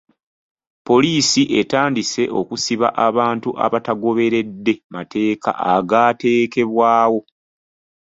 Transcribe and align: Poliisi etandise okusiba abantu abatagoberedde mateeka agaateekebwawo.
Poliisi 0.87 1.41
etandise 1.59 2.23
okusiba 2.39 2.87
abantu 3.07 3.49
abatagoberedde 3.65 4.73
mateeka 4.95 5.49
agaateekebwawo. 5.73 7.19